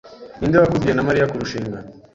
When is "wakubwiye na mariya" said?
0.57-1.29